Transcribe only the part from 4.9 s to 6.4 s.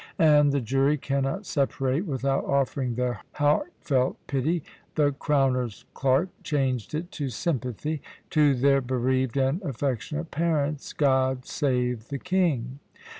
the Crowner's clerk